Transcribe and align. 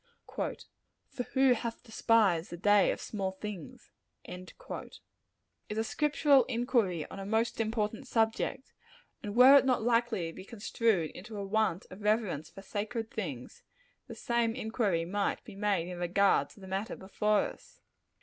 "For 0.25 0.55
who 1.33 1.53
hath 1.53 1.83
despised 1.83 2.49
the 2.49 2.57
day 2.57 2.89
of 2.89 2.99
small 2.99 3.33
things?" 3.33 3.91
is 4.25 5.77
a 5.77 5.83
scriptural 5.83 6.43
inquiry 6.45 7.05
on 7.11 7.19
a 7.19 7.23
most 7.27 7.61
important 7.61 8.07
subject; 8.07 8.73
and 9.21 9.35
were 9.35 9.55
it 9.59 9.63
not 9.63 9.83
likely 9.83 10.31
to 10.31 10.35
be 10.35 10.43
construed 10.43 11.11
into 11.11 11.37
a 11.37 11.45
want 11.45 11.85
of 11.91 12.01
reverence 12.01 12.49
for 12.49 12.63
sacred 12.63 13.11
things, 13.11 13.61
the 14.07 14.15
same 14.15 14.55
inquiry 14.55 15.05
might 15.05 15.43
be 15.43 15.53
made 15.55 15.87
in 15.87 15.99
regard 15.99 16.49
to 16.49 16.59
the 16.59 16.67
matter 16.67 16.95
before 16.95 17.41
us. 17.41 17.79